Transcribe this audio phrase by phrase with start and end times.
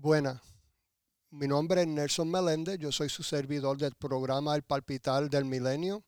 [0.00, 0.40] Buena.
[1.30, 6.04] Mi nombre es Nelson Meléndez, yo soy su servidor del programa El Palpitar del Milenio.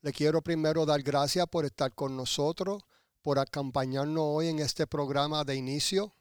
[0.00, 2.82] Le quiero primero dar gracias por estar con nosotros,
[3.22, 6.12] por acompañarnos hoy en este programa de inicio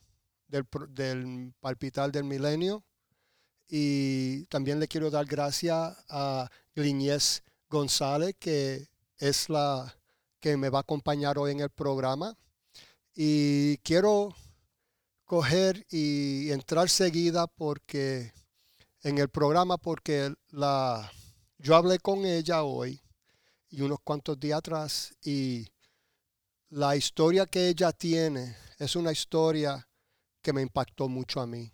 [0.48, 0.68] del,
[1.60, 2.84] Palpitar del Milenio.
[3.68, 9.92] Y también le quiero dar gracias a Gliñez González, que es la
[10.40, 12.38] que me va a acompañar hoy en el programa.
[13.16, 14.36] Y quiero
[15.28, 18.32] coger y entrar seguida porque
[19.04, 21.12] en el programa porque la
[21.60, 23.02] yo hablé con ella hoy
[23.70, 25.68] y unos cuantos días atrás y
[26.70, 29.88] la historia que ella tiene es una historia
[30.42, 31.74] que me impactó mucho a mí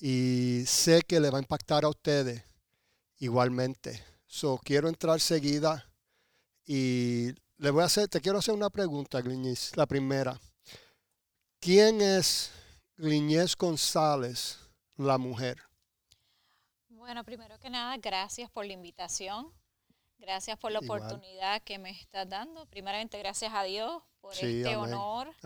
[0.00, 2.42] y sé que le va a impactar a ustedes
[3.18, 4.02] igualmente.
[4.26, 5.88] So quiero entrar seguida
[6.66, 10.40] y le voy a hacer, te quiero hacer una pregunta, Gliñez, la primera.
[11.62, 12.50] ¿Quién es
[12.96, 14.58] Gliñez González,
[14.96, 15.62] la mujer?
[16.88, 19.52] Bueno, primero que nada, gracias por la invitación.
[20.16, 22.64] Gracias por la oportunidad que me estás dando.
[22.64, 25.36] Primeramente, gracias a Dios por este honor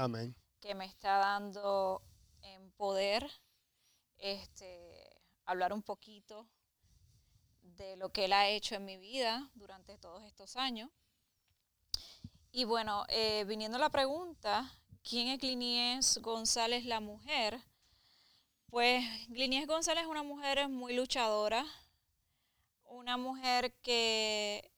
[0.60, 2.00] que me está dando
[2.42, 3.28] en poder
[4.18, 6.46] este, hablar un poquito
[7.60, 10.92] de lo que Él ha hecho en mi vida durante todos estos años.
[12.52, 14.72] Y bueno, eh, viniendo a la pregunta,
[15.04, 17.60] ¿quién es Glinies González la mujer?
[18.70, 21.64] Pues Glinies González es una mujer muy luchadora,
[22.86, 24.70] una mujer que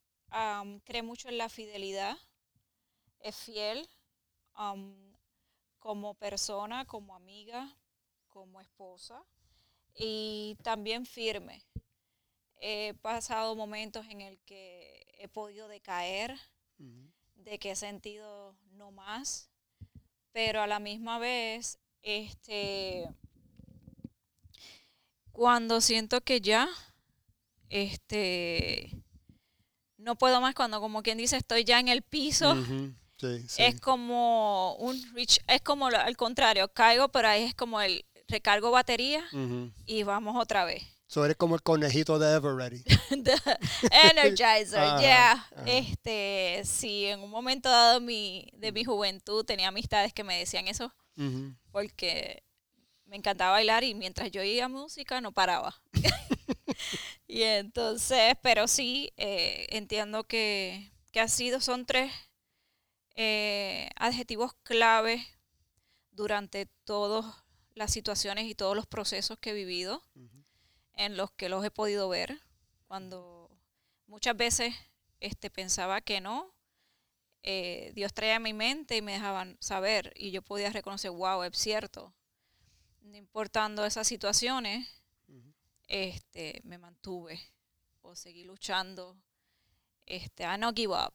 [0.85, 2.17] cree mucho en la fidelidad,
[3.21, 3.89] es fiel
[5.79, 7.75] como persona, como amiga,
[8.29, 9.25] como esposa
[9.95, 11.65] y también firme.
[12.59, 16.37] He pasado momentos en el que he podido decaer,
[17.37, 19.51] de que he sentido no más,
[20.37, 23.09] pero a la misma vez, este,
[25.33, 26.69] cuando siento que ya,
[27.71, 29.03] este,
[29.97, 32.55] no puedo más, cuando como quien dice estoy ya en el piso,
[33.57, 39.25] es como un es como al contrario, caigo, pero ahí es como el recargo batería
[39.87, 40.83] y vamos otra vez.
[41.09, 42.83] So eres como el conejito de Everready.
[44.11, 45.49] Energizer, ya.
[45.65, 50.67] Este, sí, en un momento dado mi, de mi juventud tenía amistades que me decían
[50.67, 50.93] eso,
[51.71, 52.43] porque
[53.05, 55.81] me encantaba bailar y mientras yo oía música no paraba.
[57.29, 62.13] y entonces, pero sí, eh, entiendo que, que ha sido, son tres
[63.15, 65.25] eh, adjetivos clave
[66.11, 67.25] durante todas
[67.75, 70.03] las situaciones y todos los procesos que he vivido
[70.97, 72.41] en los que los he podido ver,
[72.89, 73.51] cuando
[74.07, 74.75] muchas veces
[75.21, 76.53] este, pensaba que no,
[77.43, 81.45] eh, Dios traía a mi mente y me dejaban saber y yo podía reconocer, wow,
[81.45, 82.13] es cierto.
[83.03, 84.89] No importando esas situaciones,
[85.87, 87.41] este, me mantuve
[88.03, 89.17] o seguí luchando.
[90.07, 91.15] Este, I no give up.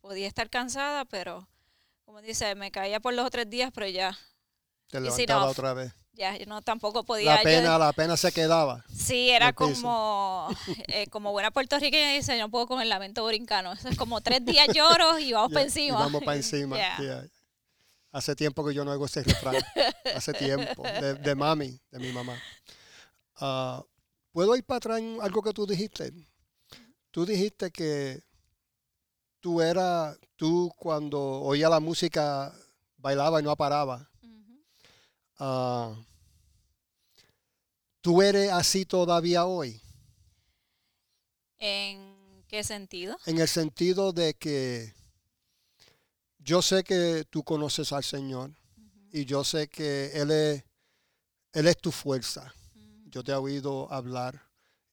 [0.00, 1.48] Podía estar cansada, pero
[2.04, 4.16] como dice, me caía por los otros días, pero ya.
[4.88, 7.36] Te levantaba otra vez ya yo no tampoco podía.
[7.36, 8.84] La pena, la pena se quedaba.
[8.92, 10.48] Sí, era como,
[10.88, 13.72] eh, como buena puertorriqueña dice, yo no puedo con el lamento brincano.
[13.72, 15.98] Eso es como tres días lloro y vamos para encima.
[15.98, 16.76] vamos para encima.
[18.12, 19.56] Hace tiempo que yo no hago ese refrán.
[20.14, 20.82] Hace tiempo.
[20.82, 22.34] De, mami, de mi mamá.
[23.36, 23.84] Ah,
[24.32, 26.12] ¿Puedo ir para atrás en algo que tú dijiste?
[27.10, 28.22] Tú dijiste que
[29.40, 32.54] tú eras, tú cuando oía la música
[32.96, 34.08] bailaba y no paraba.
[35.38, 35.94] Ah,
[38.00, 39.80] ¿Tú eres así todavía hoy?
[41.58, 43.16] ¿En qué sentido?
[43.26, 44.94] En el sentido de que
[46.38, 48.52] yo sé que tú conoces al Señor
[49.10, 50.64] y yo sé que Él es,
[51.52, 52.54] Él es tu fuerza.
[53.06, 54.40] Yo te he oído hablar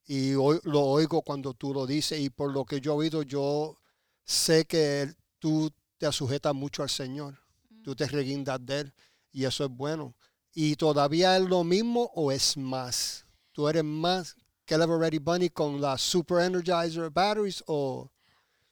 [0.06, 3.76] y lo oigo cuando tú lo dices y por lo que yo he oído yo
[4.24, 7.38] sé que tú te sujetas mucho al Señor.
[7.82, 8.94] Tú te reguindas de Él
[9.30, 10.14] y eso es bueno
[10.54, 13.26] y todavía es lo mismo o es más?
[13.52, 18.10] ¿Tú eres más que el Ever Ready Bunny con la Super Energizer Batteries o...?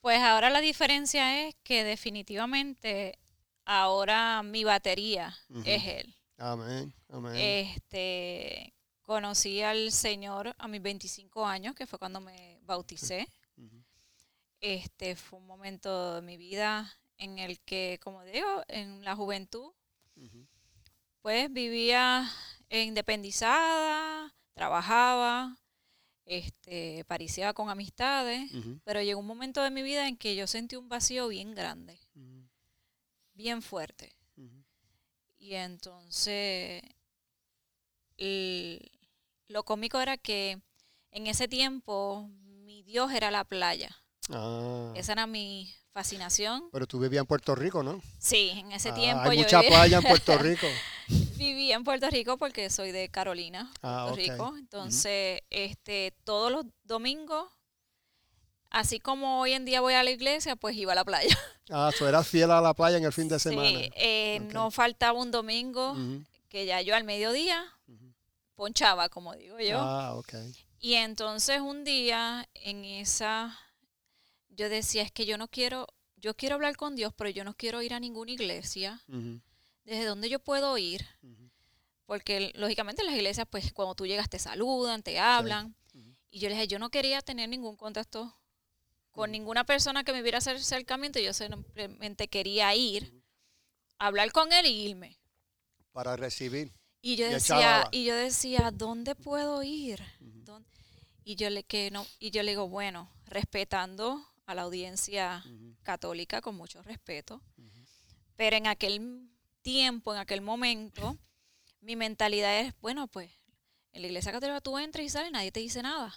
[0.01, 3.19] Pues ahora la diferencia es que definitivamente
[3.65, 6.15] ahora mi batería es él.
[6.39, 7.37] Amén, amén.
[7.37, 13.29] Este, conocí al Señor a mis 25 años, que fue cuando me bauticé.
[14.61, 19.73] Este fue un momento de mi vida en el que, como digo, en la juventud,
[21.23, 22.29] pues vivía
[22.69, 25.57] independizada, trabajaba,
[26.25, 28.51] este, parecía con amistades,
[28.85, 32.01] pero llegó un momento de mi vida en que yo sentí un vacío bien grande,
[33.35, 34.15] bien fuerte.
[35.39, 36.83] Y entonces
[39.49, 40.61] lo cómico era que
[41.11, 43.97] en ese tiempo mi Dios era la playa.
[44.31, 44.93] Ah.
[44.97, 46.69] Esa era mi fascinación.
[46.73, 48.01] Pero tú vivías en Puerto Rico, ¿no?
[48.19, 49.31] Sí, en ese ah, tiempo.
[49.31, 50.67] Hay mucha playa en Puerto Rico.
[51.37, 54.57] Viví en Puerto Rico porque soy de Carolina, ah, Puerto Rico.
[54.57, 57.49] Entonces, este, todos los domingos,
[58.71, 61.37] así como hoy en día voy a la iglesia, pues iba a la playa.
[61.75, 63.67] Ah, tú eras fiel a la playa en el fin de semana.
[63.67, 65.97] Sí, eh, no faltaba un domingo
[66.51, 67.65] que ya yo al mediodía
[68.57, 69.79] ponchaba, como digo yo.
[69.81, 70.35] Ah, ok.
[70.81, 73.59] Y entonces un día en esa
[74.57, 77.55] yo decía, es que yo no quiero, yo quiero hablar con Dios, pero yo no
[77.55, 79.03] quiero ir a ninguna iglesia.
[79.85, 81.07] ¿Desde dónde yo puedo ir?
[82.07, 85.75] Porque lógicamente las iglesias, pues cuando tú llegas te saludan, te hablan.
[86.31, 88.35] Y yo le dije, yo no quería tener ningún contacto
[89.11, 91.19] con ninguna persona que me viera hacer acercamiento.
[91.21, 93.23] Yo simplemente quería ir,
[93.99, 95.19] hablar con él y irme.
[95.93, 96.73] Para recibir.
[97.03, 100.03] Y yo decía, y yo decía, ¿dónde puedo ir?
[101.25, 105.45] Y yo le que no, y yo le digo, bueno, respetando a la audiencia
[105.83, 107.41] católica con mucho respeto.
[108.37, 109.29] Pero en aquel
[109.63, 111.17] tiempo, en aquel momento,
[111.81, 113.31] mi mentalidad es, bueno, pues
[113.93, 116.15] en la iglesia católica tú entras y sales, nadie te dice nada.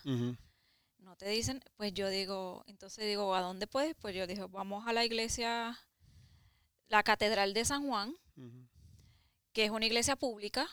[0.99, 3.95] No te dicen, pues yo digo, entonces digo, ¿a dónde puedes?
[3.95, 5.77] Pues yo digo, vamos a la iglesia,
[6.87, 8.15] la Catedral de San Juan,
[9.53, 10.67] que es una iglesia pública,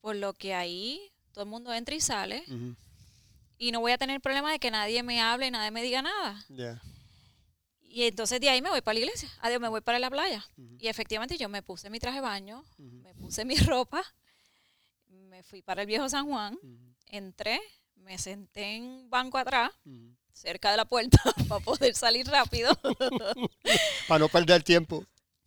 [0.00, 1.00] por lo que ahí
[1.30, 2.44] todo el mundo entra y sale
[3.62, 6.44] y no voy a tener problema de que nadie me hable, nadie me diga nada.
[7.80, 10.44] Y entonces de ahí me voy para la iglesia, adiós, me voy para la playa.
[10.80, 14.02] Y efectivamente yo me puse mi traje de baño, me puse mi ropa,
[15.06, 16.58] me fui para el viejo San Juan,
[17.06, 17.60] entré,
[17.94, 19.70] me senté en banco atrás,
[20.32, 22.76] cerca de la puerta, para poder salir rápido.
[24.08, 25.04] para no perder tiempo.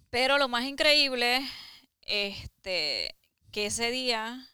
[0.09, 1.45] Pero lo más increíble,
[2.03, 3.13] este,
[3.51, 4.47] que ese día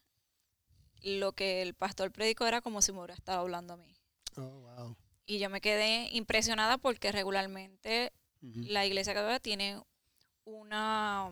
[1.01, 3.95] lo que el pastor predicó era como si me hubiera estado hablando a mí.
[4.37, 4.95] Oh,
[5.25, 8.11] y yo me quedé impresionada porque regularmente
[8.41, 9.81] la iglesia católica tiene
[10.45, 11.31] una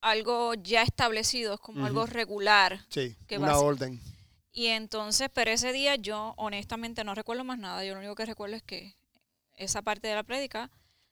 [0.00, 2.84] algo ya establecido, es como algo regular.
[2.88, 4.00] Sí, una orden.
[4.52, 7.84] Y entonces, pero ese día yo honestamente no recuerdo más nada.
[7.84, 8.96] Yo lo único que recuerdo es que
[9.56, 10.70] esa parte de la prédica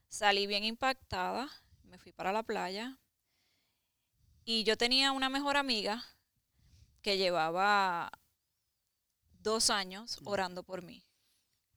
[0.08, 1.48] salí bien impactada,
[1.84, 2.98] me fui para la playa
[4.44, 6.04] y yo tenía una mejor amiga
[7.02, 8.10] que llevaba
[9.42, 11.04] dos años orando por mí.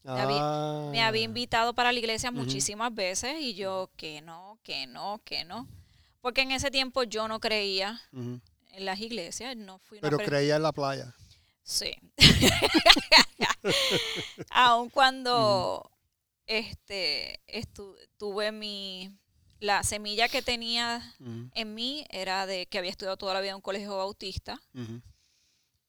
[0.04, 1.18] Me, había, ah.
[1.18, 5.66] invitado para la iglesia muchísimas veces y yo que no, que no, que no.
[6.20, 9.56] Porque en ese tiempo yo no creía en las iglesias.
[9.56, 11.16] No fui Pero creía en la playa.
[11.64, 11.96] Sí.
[14.50, 15.90] Aun cuando
[16.48, 17.40] este
[18.18, 19.18] tuve mi
[19.62, 21.16] la semilla que tenía
[21.54, 24.62] en mí era de que había estudiado toda la vida en un colegio bautista.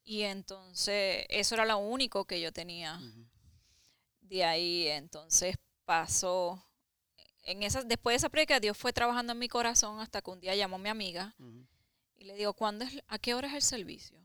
[0.05, 3.01] Y entonces eso era lo único que yo tenía.
[4.21, 6.63] De ahí entonces pasó,
[7.43, 10.41] en esas, después de esa predica Dios fue trabajando en mi corazón hasta que un
[10.41, 11.35] día llamó a mi amiga
[12.17, 14.19] y le digo, ¿cuándo es, ¿a qué hora es el servicio?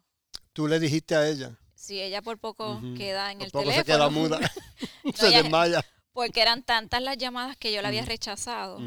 [0.53, 1.57] ¿Tú le dijiste a ella?
[1.75, 3.85] Sí, ella por poco queda en por el poco teléfono.
[3.85, 4.39] se queda muda,
[5.15, 5.85] se desmaya.
[6.11, 8.79] Porque eran tantas las llamadas que yo la había rechazado.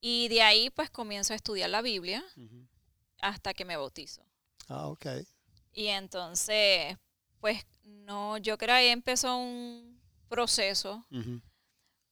[0.00, 2.24] Y de ahí pues comienzo a estudiar la Biblia
[3.20, 4.22] hasta que me bautizo.
[4.68, 5.06] Ah, ok.
[5.72, 6.96] Y entonces,
[7.40, 11.06] pues no, yo creo que ahí empezó un proceso,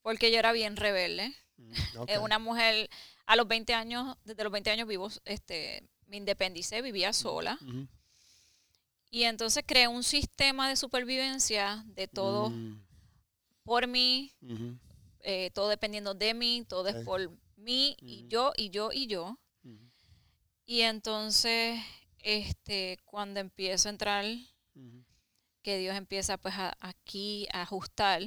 [0.03, 1.35] porque yo era bien rebelde.
[1.57, 2.89] Mm, una mujer,
[3.27, 7.59] a los 20 años, desde los 20 años vivo, este, me independicé, vivía sola.
[9.11, 12.85] Y entonces creé un sistema de supervivencia de todo mm.
[13.65, 14.35] por mí,
[15.21, 19.39] eh, todo dependiendo de mí, todo es por mí y yo y yo y yo.
[20.67, 21.81] Y entonces
[22.21, 24.25] este, cuando empiezo a entrar,
[25.63, 28.23] que Dios empieza pues aquí a ajustar,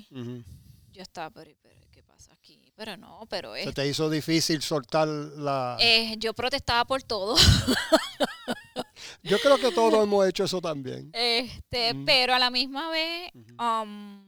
[0.92, 1.56] yo estaba, pero,
[1.92, 2.72] ¿qué pasa aquí?
[2.76, 3.66] Pero no, pero es...
[3.66, 5.78] ¿Se te hizo difícil soltar la...?
[5.80, 7.36] Eh, yo protestaba por todo.
[9.24, 11.10] yo creo que todos hemos hecho eso también.
[11.14, 14.24] Este, pero a la misma vez, um,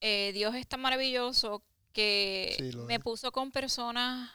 [0.00, 4.30] eh, Dios es tan maravilloso que me puso con personas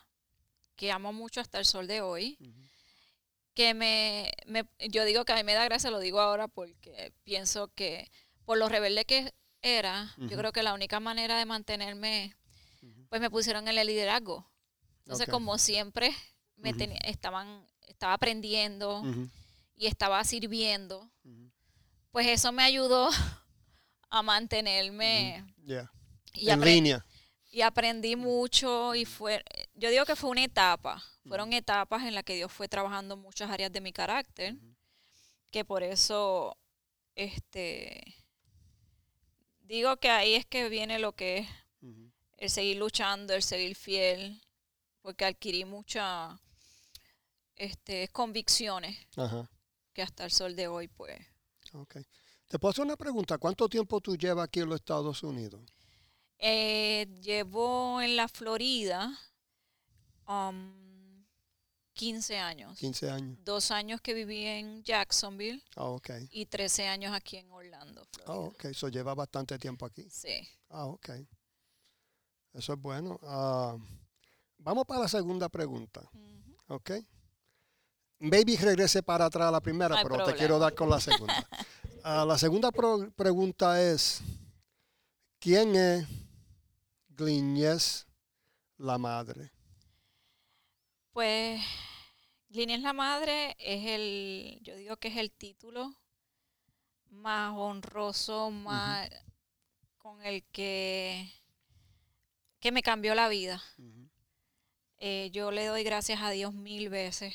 [0.75, 2.37] que amo mucho hasta el sol de hoy
[3.55, 4.31] que me,
[4.89, 8.11] yo digo que a mí me da gracia, lo digo ahora porque pienso que
[8.43, 12.35] por lo rebelde que era, yo creo que la única manera de mantenerme,
[13.09, 14.47] pues me pusieron en el liderazgo.
[14.99, 16.13] Entonces, como siempre,
[16.57, 16.73] me
[17.05, 19.01] estaban, estaba aprendiendo
[19.75, 21.09] y estaba sirviendo,
[22.11, 23.09] pues eso me ayudó
[24.09, 25.43] a mantenerme
[26.33, 27.05] en línea.
[27.55, 29.41] Y aprendí mucho y fue,
[29.75, 33.49] yo digo que fue una etapa, fueron etapas en las que Dios fue trabajando muchas
[33.49, 34.57] áreas de mi carácter,
[35.51, 36.57] que por eso,
[37.15, 38.03] este,
[39.61, 41.47] digo que ahí es que viene lo que es
[42.39, 44.41] el seguir luchando, el seguir fiel,
[45.01, 46.37] porque adquirí muchas
[47.55, 48.97] este, convicciones
[49.93, 51.25] que hasta el sol de hoy, pues.
[51.71, 51.99] Ok.
[52.49, 53.37] Te puedo hacer una pregunta.
[53.37, 55.61] ¿Cuánto tiempo tú llevas aquí en los Estados Unidos?
[56.47, 59.11] Eh, llevo en la Florida
[61.93, 62.77] 15 um, años.
[62.77, 63.39] 15 años.
[63.43, 65.63] Dos años que viví en Jacksonville.
[65.75, 66.29] Ah, okay.
[66.31, 68.07] Y 13 años aquí en Orlando.
[68.27, 68.65] Ah, ok.
[68.65, 70.07] Eso lleva bastante tiempo aquí.
[70.11, 70.47] Sí.
[70.69, 71.09] Ah, ok.
[72.53, 73.19] Eso es bueno.
[73.23, 73.81] Uh,
[74.59, 76.07] vamos para la segunda pregunta.
[76.67, 76.91] Ok.
[78.19, 81.49] Maybe regrese para atrás a la primera, pero te quiero dar con la segunda.
[82.03, 84.21] uh, la segunda pregunta es,
[85.39, 86.24] ¿quién es
[87.15, 88.07] Gliñez
[88.77, 89.51] la madre?
[91.13, 91.61] Pues
[92.49, 95.95] Gliñez la madre es el, yo digo que es el título
[97.09, 99.09] más honroso, más
[99.97, 101.31] con el que,
[102.59, 103.63] que me cambió la vida.
[104.97, 107.33] Eh, yo le doy gracias a Dios mil veces.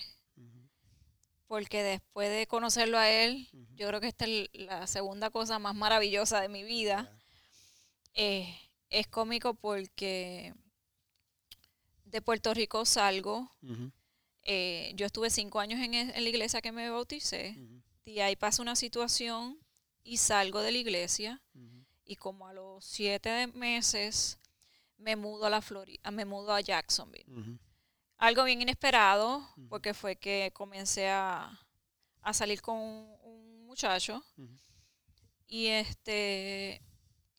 [1.47, 5.75] Porque después de conocerlo a él, yo creo que esta es la segunda cosa más
[5.75, 7.11] maravillosa de mi vida.
[8.15, 8.57] Eh,
[8.91, 10.55] es cómico porque
[12.05, 13.51] de Puerto Rico salgo.
[14.43, 17.57] Eh, yo estuve cinco años en, la iglesia que me bauticé.
[18.05, 19.59] Y ahí pasa una situación
[20.03, 21.41] y salgo de la iglesia.
[22.05, 24.39] Y como a los siete meses
[24.99, 27.59] me mudo a la Florida, me mudo a Jacksonville.
[28.19, 31.59] Algo bien inesperado, porque fue que comencé a,
[32.33, 33.21] salir con un,
[33.71, 34.21] muchacho
[35.47, 36.83] y este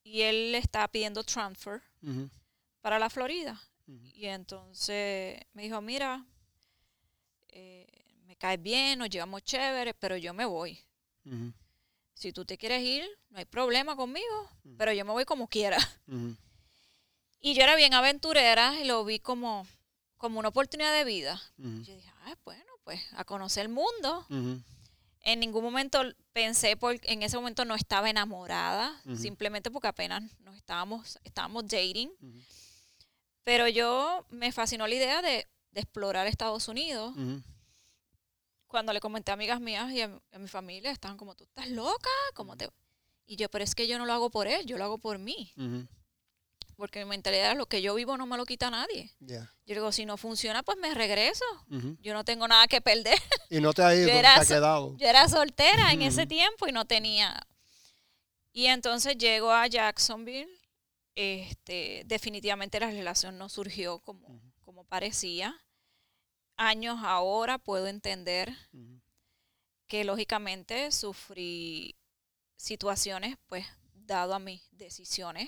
[0.03, 1.81] y él le estaba pidiendo transfer
[2.81, 3.61] para la Florida.
[4.13, 6.25] Y entonces me dijo, mira,
[7.49, 7.87] eh,
[8.25, 10.79] me cae bien, nos llevamos chévere, pero yo me voy.
[12.13, 15.77] Si tú te quieres ir, no hay problema conmigo, pero yo me voy como quiera.
[17.39, 19.65] Y yo era bien aventurera y lo vi como,
[20.17, 21.41] como una oportunidad de vida.
[21.57, 24.25] Yo dije, ah, bueno, pues a conocer el mundo.
[25.23, 26.01] En ningún momento
[26.33, 32.09] pensé, porque en ese momento no estaba enamorada, simplemente porque apenas nos estábamos, estábamos dating.
[33.43, 37.15] Pero yo me fascinó la idea de, explorar Estados Unidos.
[38.67, 42.09] Cuando le comenté a amigas mías y a, mi familia, estaban como, ¿tú estás loca?
[42.33, 42.69] ¿Cómo te...?
[43.25, 45.17] Y yo, pero es que yo no lo hago por él, yo lo hago por
[45.17, 45.53] mí
[46.81, 49.11] porque mi mentalidad es lo que yo vivo no me lo quita nadie.
[49.19, 51.45] Yo digo, si no funciona, pues me regreso.
[51.99, 53.19] Yo no tengo nada que perder.
[53.51, 54.97] Y no te ha ido, te ha quedado.
[54.97, 57.39] Yo era soltera en ese tiempo y no tenía.
[58.51, 60.49] Y entonces llego a Jacksonville.
[61.13, 65.55] Este, definitivamente la relación no surgió como, como parecía.
[66.57, 68.51] Años ahora puedo entender
[69.85, 71.95] que lógicamente sufrí
[72.55, 75.47] situaciones, pues, dado a mis decisiones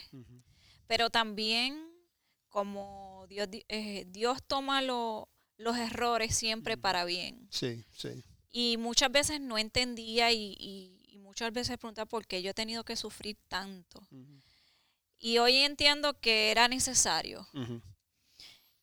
[0.94, 1.92] pero también
[2.50, 5.28] como Dios, eh, Dios toma los
[5.76, 7.48] errores siempre para bien.
[7.50, 8.24] Sí, sí.
[8.52, 12.96] Y muchas veces no entendía y, muchas veces preguntaba por qué yo he tenido que
[12.96, 14.08] sufrir tanto.
[15.18, 17.48] Y hoy entiendo que era necesario.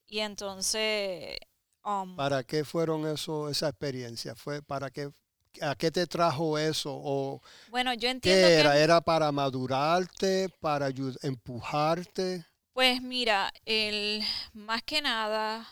[0.08, 1.38] Y entonces...
[1.84, 4.34] Um, ¿Para qué fueron eso, esa experiencia?
[4.34, 5.12] ¿Fue para qué
[5.60, 6.90] ¿A qué te trajo eso?
[6.92, 8.78] O bueno, yo entiendo ¿qué era?
[8.78, 10.88] ¿Era para madurarte, para
[11.22, 12.44] empujarte?
[12.72, 15.68] Pues mira, el, más que nada,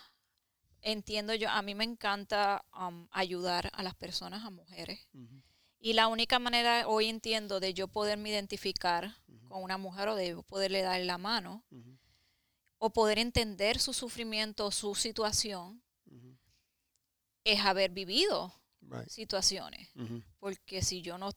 [0.82, 5.08] entiendo yo, a mí me encanta um, ayudar a las personas, a mujeres.
[5.80, 9.14] Y la única manera hoy entiendo de yo poderme identificar
[9.49, 11.64] con una mujer o de poderle dar la mano
[12.78, 15.82] o poder entender su sufrimiento, su situación,
[17.44, 18.52] es haber vivido
[19.08, 19.88] situaciones.
[20.38, 21.30] Porque si yo no,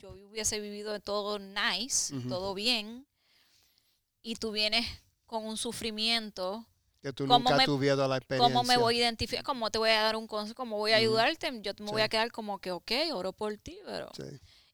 [0.00, 3.06] yo hubiese vivido todo nice, todo bien,
[4.22, 4.86] y tú vienes
[5.26, 6.66] con un sufrimiento,
[7.02, 8.38] que tú nunca me, la experiencia.
[8.38, 9.44] ¿Cómo me voy a identificar?
[9.44, 10.56] ¿Cómo te voy a dar un consejo?
[10.56, 11.48] ¿Cómo voy a ayudarte?
[11.62, 14.10] Yo me voy a quedar como que, ok, oro por ti, pero...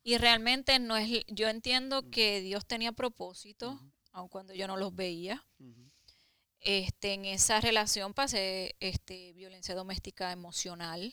[0.03, 1.25] Y realmente no es...
[1.29, 3.79] Yo entiendo que Dios tenía propósito,
[4.13, 5.45] aun cuando yo no los veía.
[6.61, 11.13] este, en esa relación pasé este, violencia doméstica emocional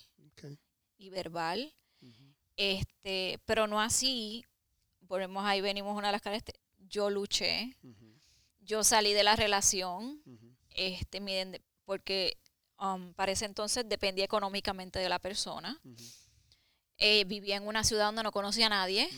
[1.00, 1.74] y verbal.
[2.56, 4.46] este, pero no así,
[5.02, 6.44] volvemos ahí, venimos una de las caras,
[6.78, 7.76] yo luché,
[8.60, 10.22] yo salí de la relación,
[10.70, 12.38] este, porque
[12.80, 15.80] um, para ese entonces dependía económicamente de la persona.
[16.98, 19.10] Eh, vivía en una ciudad donde no conocía a nadie,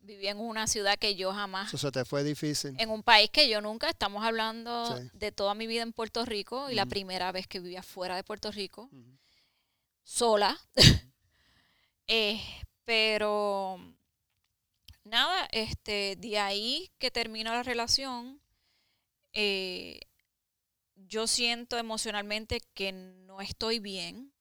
[0.00, 1.72] viví en una ciudad que yo jamás...
[1.72, 2.74] Eso te fue difícil.
[2.78, 6.70] En un país que yo nunca, estamos hablando de toda mi vida en Puerto Rico
[6.70, 8.90] y la primera vez que vivía fuera de Puerto Rico,
[10.02, 10.58] sola.
[12.12, 12.42] Eh,
[12.84, 13.78] pero
[15.04, 18.40] nada, este, de ahí que termino la relación,
[19.32, 20.00] eh,
[20.96, 24.32] yo siento emocionalmente que no estoy bien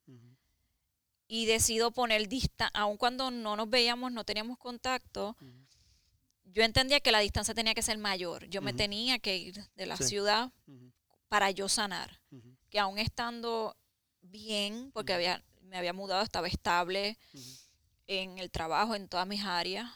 [1.27, 5.37] y decido poner distancia, aun cuando no nos veíamos, no teníamos contacto,
[6.45, 8.47] yo entendía que la distancia tenía que ser mayor.
[8.47, 10.51] Yo me tenía que ir de la ciudad
[11.27, 12.19] para yo sanar.
[12.71, 13.77] Que aún estando
[14.21, 17.17] bien, porque había, me había mudado, estaba estable
[18.07, 19.89] en el trabajo, en todas mis áreas,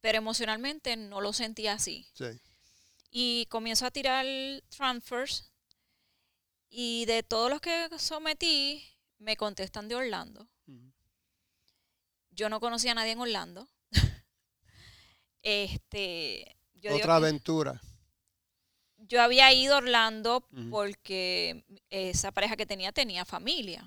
[0.00, 2.06] pero emocionalmente no lo sentía así.
[3.10, 4.26] Y comienzo a tirar
[4.68, 5.52] transfers
[6.74, 8.82] y de todos los que sometí,
[9.18, 10.48] me contestan de Orlando.
[12.30, 13.68] Yo no conocía a nadie en Orlando.
[15.42, 16.56] este,
[16.90, 17.80] Otra aventura.
[18.96, 23.86] Yo había ido a Orlando porque esa pareja que tenía tenía familia.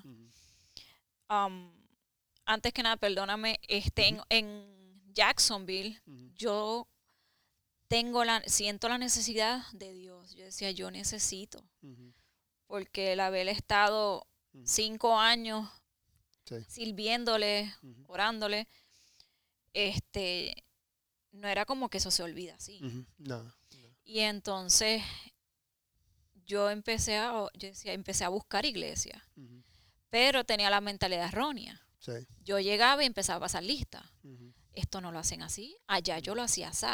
[1.28, 1.72] Um,
[2.44, 4.76] antes que nada, perdóname, este, en,
[5.14, 5.98] Jacksonville,
[6.34, 6.86] yo
[7.88, 10.34] tengo la, siento la necesidad de Dios.
[10.34, 11.64] Yo decía, yo necesito.
[12.66, 14.26] Porque el haber estado
[14.64, 15.70] cinco años
[16.68, 17.74] sirviéndole,
[18.08, 18.68] orándole,
[19.72, 20.64] este,
[21.32, 22.80] no era como que eso se olvida así.
[24.04, 25.02] Y entonces
[26.46, 29.22] yo empecé a, yo decía, empecé a buscar iglesia,
[30.16, 31.78] pero tenía la mentalidad errónea.
[32.42, 34.10] Yo llegaba y empezaba a pasar lista.
[34.72, 36.86] Esto no lo hacen así, allá yo lo hacía así.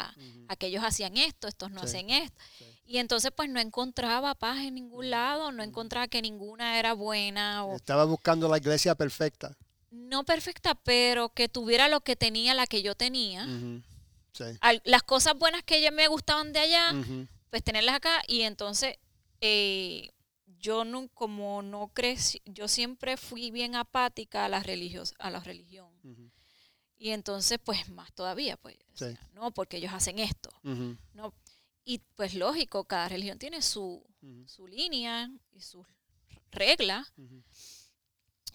[0.49, 2.37] Aquellos hacían esto, estos no hacen esto.
[2.85, 7.65] Y entonces pues no encontraba paz en ningún lado, no encontraba que ninguna era buena.
[7.73, 9.55] Estaba buscando la iglesia perfecta.
[9.89, 13.47] No perfecta, pero que tuviera lo que tenía la que yo tenía.
[14.83, 16.93] las cosas buenas que me gustaban de allá,
[17.49, 18.21] pues tenerlas acá.
[18.27, 18.97] Y entonces
[19.39, 20.11] eh,
[20.63, 25.41] yo no, como no crecí, yo siempre fui bien apática a la, religios, a la
[25.41, 25.91] religión.
[26.97, 28.77] Y entonces, pues más todavía, pues,
[29.33, 30.49] no, porque ellos hacen esto.
[31.13, 31.33] No,
[31.83, 34.01] y pues lógico, cada religión tiene su,
[34.47, 35.85] su línea y sus
[36.49, 37.11] reglas.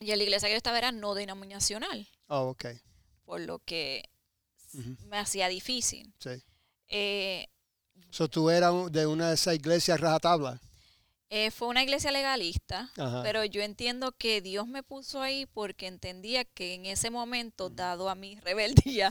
[0.01, 2.09] Y en la iglesia que yo estaba era no denominacional.
[2.29, 2.66] Oh, ok.
[3.25, 4.09] Por lo que
[5.07, 6.14] me hacía difícil.
[6.18, 6.42] Sí.
[6.87, 7.49] Eh,
[8.31, 10.59] ¿Tú eras de una de esas iglesias rajatabla?
[11.31, 12.91] Eh, fue una iglesia legalista,
[13.23, 18.09] pero yo entiendo que Dios me puso ahí porque entendía que en ese momento, dado
[18.09, 19.11] a mi rebeldía,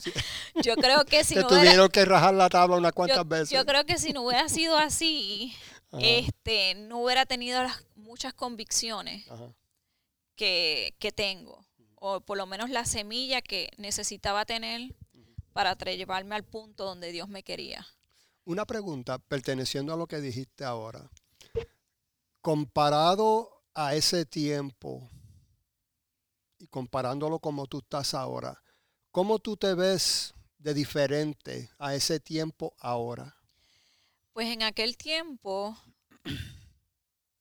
[0.64, 3.52] yo creo que si Te no tuvieron que rajar la tabla unas cuantas veces.
[3.52, 5.54] Yo creo que si no hubiera sido así,
[6.00, 9.24] este, no hubiera tenido las muchas convicciones
[10.36, 14.96] que, que tengo, o por lo menos la semilla que necesitaba tener
[15.54, 17.86] para llevarme al punto donde Dios me quería.
[18.44, 21.12] Una pregunta perteneciendo a lo que dijiste ahora
[22.48, 25.10] comparado a ese tiempo
[26.60, 28.64] y comparándolo como tú estás ahora,
[29.12, 33.36] ¿cómo tú te ves de diferente a ese tiempo ahora?
[34.32, 35.78] Pues en aquel tiempo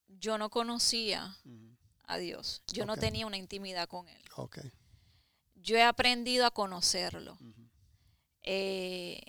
[0.08, 1.36] yo no conocía
[2.02, 4.24] a Dios, yo no tenía una intimidad con Él.
[5.54, 7.38] Yo he aprendido a conocerlo.
[8.42, 9.20] Eh,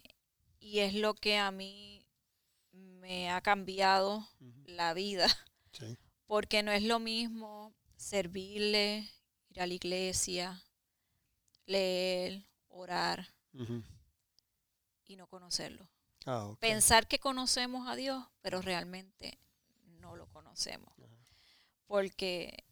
[0.60, 2.04] y es lo que a mí
[2.72, 4.28] me ha cambiado
[4.66, 5.28] la vida
[6.26, 9.10] porque no es lo mismo servirle,
[9.50, 10.63] ir a la iglesia,
[11.66, 13.28] leer, orar
[15.06, 15.88] y no conocerlo.
[16.26, 19.40] Ah, Pensar que conocemos a Dios, pero realmente
[20.00, 20.94] no lo conocemos.
[21.86, 22.66] Porque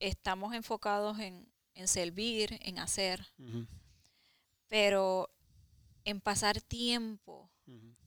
[0.00, 1.48] estamos enfocados en,
[1.86, 3.24] servir, en hacer,
[4.68, 5.30] pero
[6.04, 7.50] en pasar tiempo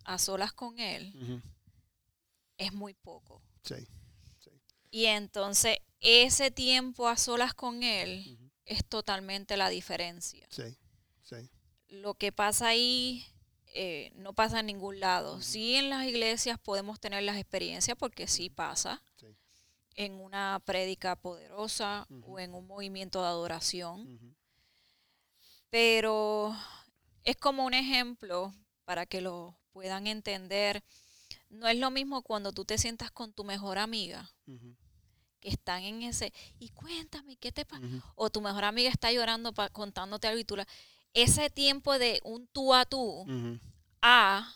[0.03, 1.41] a solas con Él
[2.57, 3.41] es muy poco.
[3.63, 3.75] Sí.
[4.95, 10.47] Y entonces ese tiempo a solas con Él es totalmente la diferencia.
[10.49, 10.77] Sí,
[11.21, 11.35] sí.
[11.89, 13.25] Lo que pasa ahí
[13.73, 15.41] eh, no pasa en ningún lado.
[15.41, 19.03] Sí en las iglesias podemos tener las experiencias porque sí pasa.
[19.95, 24.37] En una prédica poderosa o en un movimiento de adoración.
[25.69, 26.55] Pero
[27.25, 28.53] es como un ejemplo
[28.85, 30.85] para que lo puedan entender.
[31.49, 34.31] No es lo mismo cuando tú te sientas con tu mejor amiga
[35.49, 37.85] están en ese, y cuéntame, ¿qué te pasa?
[38.15, 40.67] O tu mejor amiga está llorando contándote algo y tú la,
[41.13, 43.25] ese tiempo de un tú a tú
[44.01, 44.55] a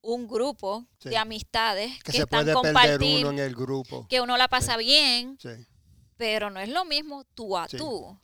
[0.00, 4.06] un grupo de amistades que, se están compartiendo uno en el grupo.
[4.08, 5.38] Que uno la pasa bien,
[6.16, 8.18] pero no es lo mismo tú a tú.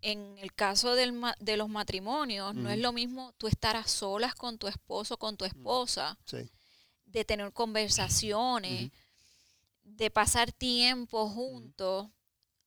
[0.00, 4.34] en el caso del de los matrimonios, no es lo mismo tú estar a solas
[4.34, 6.18] con tu esposo, con tu esposa,
[7.04, 8.90] de tener conversaciones,
[9.84, 12.08] de pasar tiempo juntos,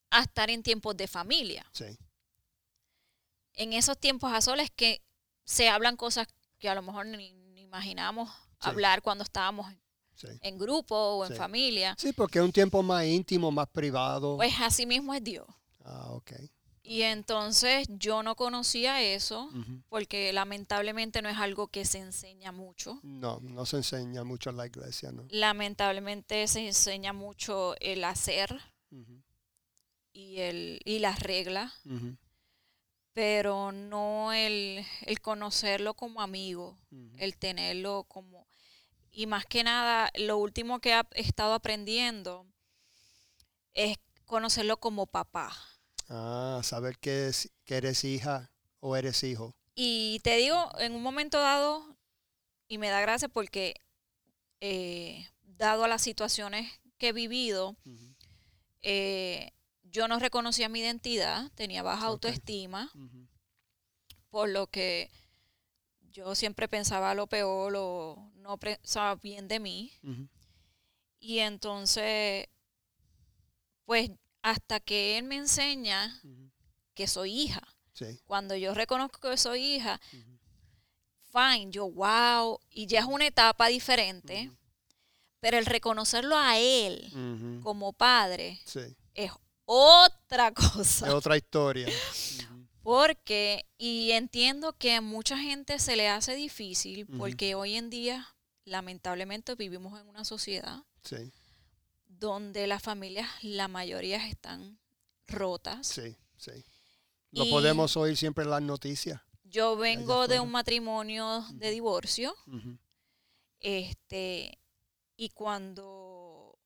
[0.09, 1.65] a estar en tiempos de familia.
[3.53, 5.01] En esos tiempos a solas que
[5.43, 6.27] se hablan cosas
[6.59, 9.71] que a lo mejor ni, imaginamos hablar cuando estábamos
[10.41, 11.95] en grupo o en familia.
[11.97, 14.37] Sí, porque es un tiempo más íntimo, más privado.
[14.37, 15.45] Pues así mismo es Dios.
[15.83, 16.31] Ah, ok.
[16.89, 19.49] Y entonces yo no conocía eso
[19.89, 23.01] porque lamentablemente no es algo que se enseña mucho.
[23.03, 25.25] No, no se enseña mucho en la iglesia, ¿no?
[25.29, 28.61] Lamentablemente se enseña mucho el hacer
[30.13, 31.73] y, el, y las reglas,
[33.11, 36.77] pero no el, el, conocerlo como amigo,
[37.17, 38.47] el tenerlo como...
[39.11, 42.45] Y más que nada, lo último que he estado aprendiendo
[43.73, 45.53] es conocerlo como papá.
[46.09, 47.31] Ah, saber que,
[47.65, 49.53] que eres hija o eres hijo.
[49.75, 51.97] Y te digo, en un momento dado,
[52.67, 53.75] y me da gracia porque,
[54.61, 57.75] eh, dado a las situaciones que he vivido,
[58.81, 59.51] eh,
[59.83, 62.91] yo no reconocía mi identidad, tenía baja autoestima,
[64.29, 65.11] por lo que
[66.11, 69.93] yo siempre pensaba lo peor o no pensaba bien de mí.
[71.19, 72.47] Y entonces,
[73.85, 74.11] pues
[74.47, 76.21] hasta que él me enseña
[76.93, 77.61] que soy hija.
[78.25, 79.99] Cuando yo reconozco que soy hija,
[81.33, 84.49] fine, yo wow, y ya es una etapa diferente,
[85.41, 87.11] pero el reconocerlo a él
[87.61, 88.61] como padre
[89.13, 89.31] es
[89.65, 91.07] otra cosa.
[91.07, 91.89] Es otra historia.
[92.83, 98.33] Porque, y entiendo que a mucha gente se le hace difícil porque hoy en día,
[98.63, 101.33] lamentablemente, vivimos en una sociedad sí
[102.19, 104.79] donde las familias, la mayoría están
[105.27, 105.87] rotas.
[105.87, 106.51] Sí, sí.
[107.31, 109.21] Lo podemos oír siempre en las noticias.
[109.43, 112.35] Yo vengo de un matrimonio de divorcio.
[113.59, 114.59] Este,
[115.15, 116.57] y cuando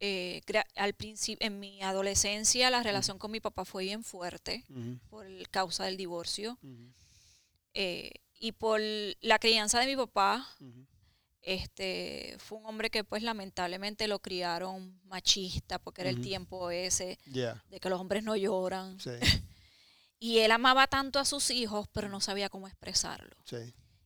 [0.00, 0.40] eh,
[0.76, 4.64] al principio, en mi adolescencia, la relación con mi papá fue bien fuerte
[5.08, 6.58] por causa del divorcio.
[7.74, 8.80] Eh, y por
[9.20, 10.48] la crianza de mi papá,
[11.42, 17.18] este fue un hombre que pues lamentablemente lo criaron machista porque era el tiempo ese
[17.24, 18.98] de que los hombres no lloran.
[20.22, 23.34] Y él amaba tanto a sus hijos pero no sabía cómo expresarlo.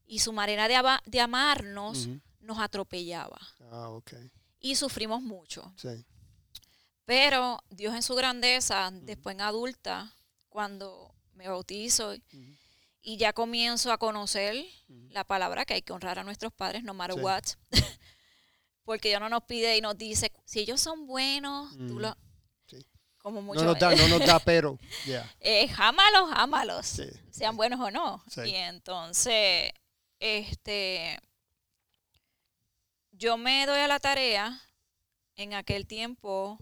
[0.07, 3.41] Y su manera de, de amarnos nos atropellaba.
[3.73, 3.99] Ah,
[4.61, 5.75] y sufrimos mucho.
[7.05, 10.15] Pero Dios en su grandeza después en adulta
[10.49, 12.15] cuando me bautizo
[13.07, 14.65] y ya comienzo a conocer
[15.11, 17.45] la palabra que hay que honrar a nuestros padres, no matter what.
[18.85, 22.17] Porque Dios no nos pide y nos dice, si ellos son buenos, tú lo...
[23.19, 24.79] Como mucho, no nos da, no nos da pero.
[25.41, 27.01] eh, jámalos, jámalos.
[27.31, 28.23] Sean buenos o no.
[28.45, 29.71] Y entonces,
[30.19, 31.19] este,
[33.13, 34.61] yo me doy a la tarea
[35.37, 36.59] en aquel tiempo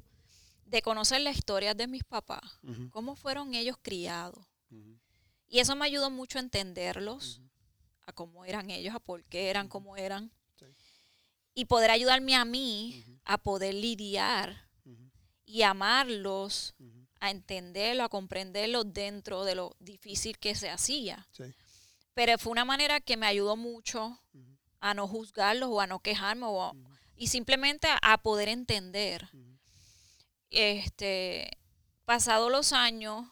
[0.64, 4.51] de conocer la historia de mis papás, cómo fueron ellos criados.
[5.52, 7.42] Y eso me ayudó mucho a entenderlos,
[8.06, 10.32] a cómo eran ellos, a por qué eran como eran.
[11.52, 14.66] Y poder ayudarme a mí a poder lidiar
[15.44, 16.74] y amarlos,
[17.20, 21.28] a entenderlo, a comprenderlo dentro de lo difícil que se hacía.
[22.14, 24.18] Pero fue una manera que me ayudó mucho
[24.80, 26.46] a no juzgarlos o a no quejarme
[27.14, 29.28] y simplemente a, poder entender.
[30.48, 31.58] Este,
[32.06, 33.32] pasado los años,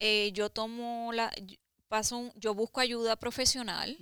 [0.00, 1.32] eh, yo tomo la,
[1.88, 3.98] paso yo busco ayuda profesional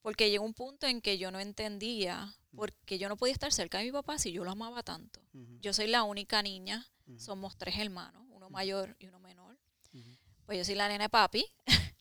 [0.00, 3.78] porque llegó un punto en que yo no entendía porque yo no podía estar cerca
[3.78, 5.20] de mi papá si yo lo amaba tanto.
[5.60, 6.86] Yo soy la única niña,
[7.18, 9.58] somos tres hermanos, uno mayor y uno menor.
[10.46, 11.46] Pues yo soy la nena de papi.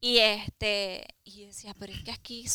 [0.00, 2.46] y este y decía, pero es que aquí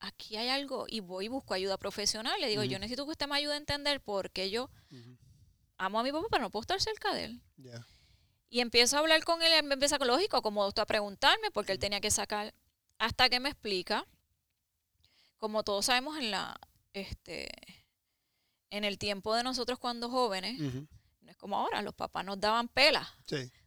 [0.00, 2.40] aquí hay algo y voy y busco ayuda profesional.
[2.40, 4.70] Le digo, yo necesito que usted me ayude a entender porque yo
[5.76, 7.42] amo a mi papá, pero no puedo estar cerca de él.
[8.54, 11.72] Y empiezo a hablar con él, él me empieza lógico, como tú a preguntarme, porque
[11.72, 12.54] él tenía que sacar,
[12.98, 14.06] hasta que me explica,
[15.38, 16.56] como todos sabemos en la,
[16.92, 17.48] este,
[18.70, 22.68] en el tiempo de nosotros cuando jóvenes, no es como ahora, los papás nos daban
[22.68, 23.08] pelas.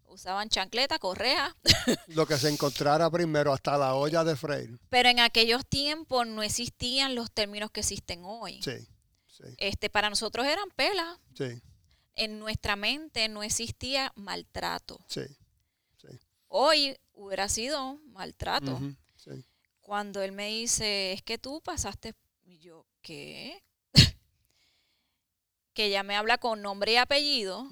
[0.05, 1.53] Usaban chancleta, correa.
[2.07, 4.79] Lo que se encontrara primero, hasta la olla de freír.
[4.87, 8.61] Pero en aquellos tiempos no existían los términos que existen hoy.
[8.63, 8.87] Sí,
[9.57, 11.19] Este, para nosotros eran pelas.
[11.33, 11.61] Sí
[12.17, 14.99] en nuestra mente no existía maltrato.
[15.07, 15.21] Sí,
[16.49, 18.79] Hoy hubiera sido maltrato.
[19.81, 23.63] Cuando él me dice, es que tú pasaste, y yo, ¿qué?
[25.73, 27.67] que ella me habla con nombre y apellido.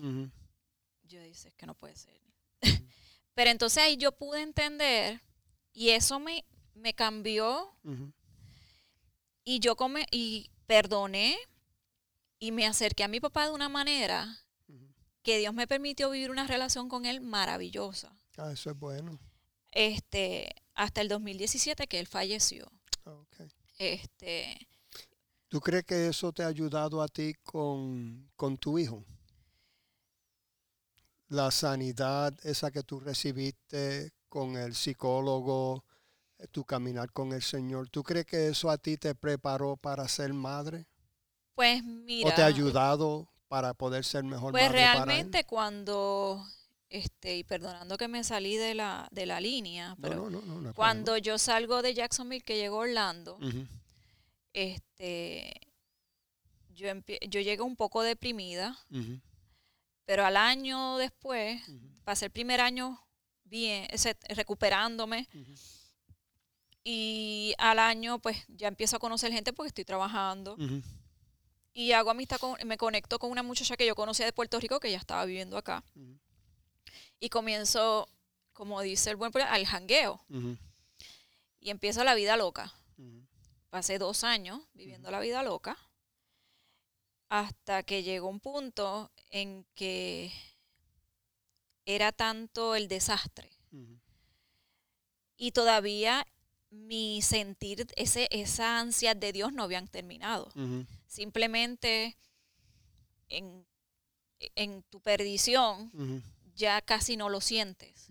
[1.03, 2.19] Yo dice, es que no puede ser.
[3.33, 5.21] Pero entonces ahí yo pude entender
[5.73, 7.73] y eso me, me cambió
[9.43, 11.37] y yo come, y perdoné
[12.39, 14.45] y me acerqué a mi papá de una manera
[15.23, 18.15] que Dios me permitió vivir una relación con él maravillosa.
[18.37, 19.19] Ah, eso es bueno.
[19.71, 22.71] Este, hasta el 2017 que él falleció.
[23.05, 23.23] Ah,
[23.77, 24.67] este,
[25.47, 29.03] ¿Tú crees que eso te ha ayudado a ti con, con tu hijo?
[31.27, 35.83] La sanidad esa que tú recibiste con el psicólogo,
[36.37, 40.07] eh, tu caminar con el Señor, ¿tú crees que eso a ti te preparó para
[40.07, 40.87] ser madre?
[41.55, 42.29] Pues mira.
[42.29, 44.77] ¿O te ha ayudado para poder ser mejor pues madre?
[44.77, 46.45] Pues realmente cuando,
[46.89, 50.29] este, y perdonando que me salí de la, de la línea, pero
[50.75, 53.39] cuando yo salgo de Jacksonville, que llegó Orlando,
[54.53, 55.53] este,
[56.69, 56.87] yo,
[57.29, 58.77] yo llegué un poco deprimida,
[60.05, 61.61] pero al año después,
[62.03, 63.01] pasé el primer año
[63.45, 63.87] bien,
[64.29, 65.27] recuperándome.
[66.87, 70.55] Y al año, pues ya empiezo a conocer gente porque estoy trabajando.
[71.77, 74.79] Y hago amistad con, me conecto con una muchacha que yo conocía de Puerto Rico
[74.79, 75.83] que ya estaba viviendo acá.
[77.19, 78.07] Y comienzo,
[78.53, 80.23] como dice el buen al jangueo.
[81.59, 82.73] Y empiezo la vida loca.
[83.69, 85.77] Pasé dos años viviendo la vida loca.
[87.27, 90.31] Hasta que llegó un punto en que
[91.83, 93.51] era tanto el desastre.
[95.35, 96.25] Y todavía
[96.75, 100.51] mi sentir, ese, esa ansia de Dios no habían terminado.
[101.07, 102.17] Simplemente
[103.29, 103.65] en,
[104.55, 105.91] en, tu perdición
[106.55, 108.07] ya casi no lo sientes.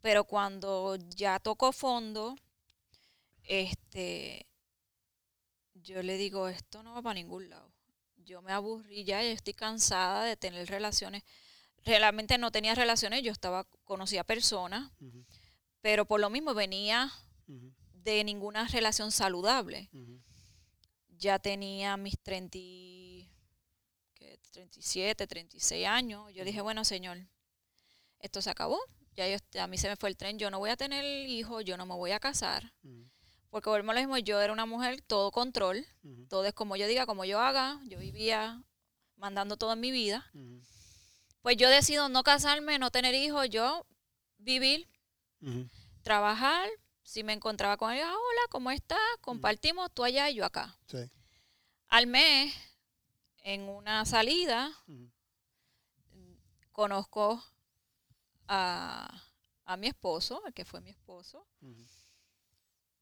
[0.00, 2.36] Pero cuando ya tocó fondo,
[3.42, 4.46] este,
[5.74, 7.72] yo le digo, esto no va para ningún lado.
[8.24, 11.22] Yo me aburrí ya, y estoy cansada de tener relaciones.
[11.84, 14.90] Realmente no tenía relaciones, yo estaba, conocía personas,
[15.80, 17.12] pero por lo mismo venía
[18.14, 19.90] de ninguna relación saludable.
[21.18, 22.58] Ya tenía mis 30,
[24.52, 26.32] 37, 36 años.
[26.32, 27.18] Yo dije, bueno, señor,
[28.20, 28.78] esto se acabó.
[29.14, 30.38] Ya yo, a mí se me fue el tren.
[30.38, 32.72] Yo no voy a tener hijos, yo no me voy a casar.
[33.50, 35.86] Porque volvemos lo mismo, yo era una mujer todo control.
[36.28, 37.80] Todo es como yo diga, como yo haga.
[37.86, 38.62] Yo vivía
[39.16, 40.30] mandando todo en mi vida.
[41.42, 43.86] Pues yo decido no casarme, no tener hijos, yo
[44.38, 44.88] vivir,
[46.02, 46.68] trabajar,
[47.06, 48.98] si me encontraba con ellos, hola, ¿cómo estás?
[49.20, 50.76] Compartimos tú allá y yo acá.
[51.86, 52.52] Al mes,
[53.44, 54.72] en una salida,
[56.72, 57.40] conozco
[58.48, 59.22] a,
[59.78, 61.46] mi esposo, el que fue mi esposo.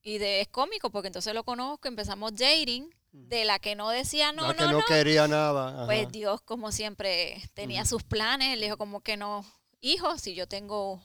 [0.03, 4.33] Y de, es cómico porque entonces lo conozco, empezamos dating, de la que no decía
[4.33, 5.87] no, la que no, quería nada.
[5.87, 8.53] Pues Dios, como siempre, tenía sus planes.
[8.53, 9.47] Él dijo como que no,
[9.81, 11.03] hijo, si yo tengo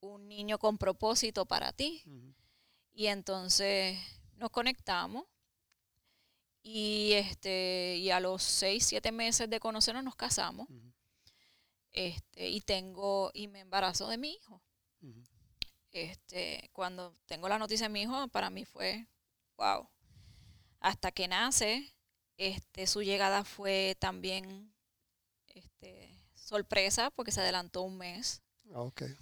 [0.00, 2.02] un niño con propósito para ti.
[2.92, 3.98] Y entonces
[4.36, 5.26] nos conectamos
[6.62, 10.68] y este y a los seis, siete meses de conocernos nos casamos.
[11.92, 14.62] Este, y tengo, y me embarazo de mi hijo.
[15.92, 19.08] Este, cuando tengo la noticia de mi hijo, para mí fue
[19.56, 19.88] wow.
[20.78, 21.94] Hasta que nace,
[22.36, 24.72] este, su llegada fue también
[25.48, 28.42] este, sorpresa porque se adelantó un mes.
[28.72, 29.14] Ah, okay.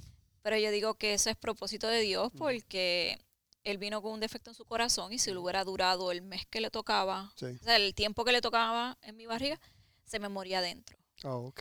[0.48, 3.22] Pero yo digo que eso es propósito de Dios porque
[3.64, 6.46] él vino con un defecto en su corazón y si le hubiera durado el mes
[6.46, 9.60] que le tocaba, o sea, el tiempo que le tocaba en mi barriga,
[10.06, 10.96] se me moría adentro.
[11.22, 11.52] Oh,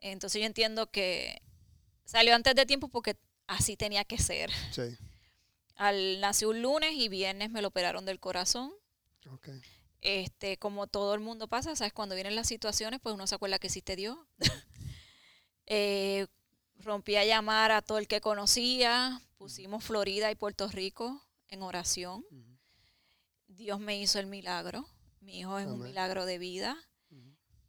[0.00, 1.40] Entonces yo entiendo que
[2.04, 4.50] salió antes de tiempo porque así tenía que ser.
[4.72, 4.98] Sí.
[5.76, 8.74] Al nació un lunes y viernes me lo operaron del corazón.
[9.26, 9.58] Okay.
[10.02, 13.58] Este, como todo el mundo pasa, sabes, cuando vienen las situaciones, pues uno se acuerda
[13.58, 14.18] que existe Dios.
[15.64, 16.26] eh,
[16.78, 22.24] rompí a llamar a todo el que conocía, pusimos Florida y Puerto Rico en oración.
[23.46, 24.88] Dios me hizo el milagro.
[25.20, 26.76] Mi hijo es un milagro de vida.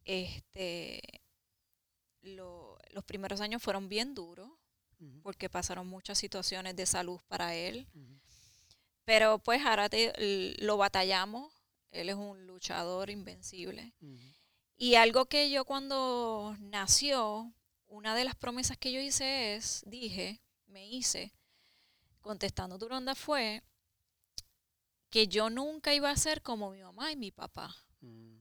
[0.05, 1.01] Este,
[2.21, 4.49] los primeros años fueron bien duros
[5.23, 7.87] porque pasaron muchas situaciones de salud para él.
[9.05, 9.89] Pero pues ahora
[10.59, 11.51] lo batallamos.
[11.91, 13.93] Él es un luchador invencible.
[14.77, 17.53] Y algo que yo cuando nació,
[17.89, 21.33] una de las promesas que yo hice es, dije, me hice,
[22.21, 23.63] contestando tu ronda fue
[25.09, 27.75] que yo nunca iba a ser como mi mamá y mi papá.
[28.01, 28.37] Mm.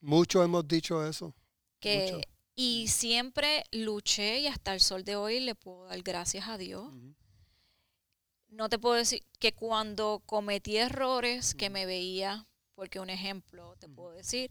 [0.00, 1.34] Muchos hemos dicho eso.
[1.80, 6.58] Que, y siempre luché y hasta el sol de hoy le puedo dar gracias a
[6.58, 6.92] Dios.
[8.48, 13.88] No te puedo decir que cuando cometí errores que me veía, porque un ejemplo te
[13.88, 14.50] puedo decir,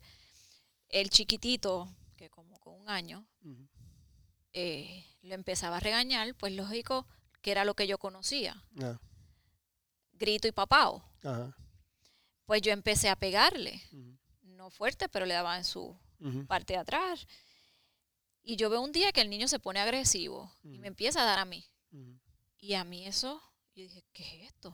[0.90, 3.28] el chiquitito, que como con un año,
[4.60, 7.06] eh, lo empezaba a regañar, pues lógico
[7.42, 8.64] que era lo que yo conocía.
[8.82, 9.00] Ah,
[10.14, 11.04] Grito y papao.
[11.24, 11.56] ajá,
[12.46, 13.82] Pues yo empecé a pegarle.
[14.42, 15.96] No fuerte, pero le daba en su
[16.48, 17.28] parte de atrás.
[18.42, 21.26] Y yo veo un día que el niño se pone agresivo y me empieza a
[21.26, 21.64] dar a mí.
[22.60, 23.40] Y a mí eso,
[23.76, 24.70] yo dije, ¿qué es esto?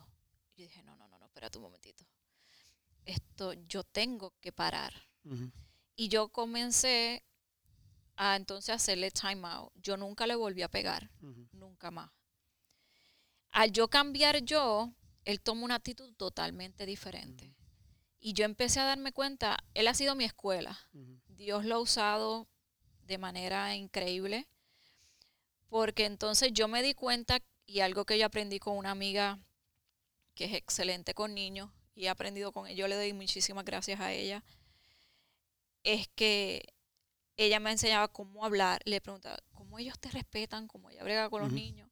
[0.56, 2.06] Y yo dije, no, no, no, no, espérate un momentito.
[3.06, 4.94] Esto yo tengo que parar.
[5.96, 7.24] Y yo comencé
[8.16, 9.72] a entonces hacerle time out.
[9.76, 11.10] Yo nunca le volví a pegar,
[11.52, 12.12] nunca más.
[13.52, 14.94] Al yo cambiar yo,
[15.26, 17.54] él tomó una actitud totalmente diferente.
[18.20, 20.80] Y yo empecé a darme cuenta, él ha sido mi escuela.
[21.28, 22.48] Dios lo ha usado
[23.02, 24.48] de manera increíble,
[25.68, 29.40] porque entonces yo me di cuenta, y algo que yo aprendí con una amiga
[30.36, 34.00] que es excelente con niños, y he aprendido con ella, yo le doy muchísimas gracias
[34.00, 34.44] a ella,
[35.84, 36.74] es que
[37.38, 41.42] ella me enseñaba cómo hablar, le preguntaba cómo ellos te respetan, cómo ella brega con
[41.42, 41.90] los niños.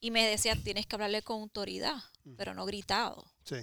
[0.00, 1.96] Y me decía, tienes que hablarle con autoridad,
[2.36, 3.56] pero no gritado, Sí.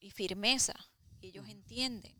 [0.00, 0.74] y firmeza.
[1.20, 2.16] Y ellos entienden.